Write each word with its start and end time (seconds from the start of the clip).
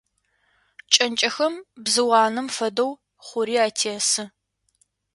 Кӏэнкӏэхэм, 0.93 1.53
бзыу 1.83 2.09
анэм 2.23 2.47
фэдэу, 2.55 2.91
хъури 3.25 3.55
атесы. 3.65 4.23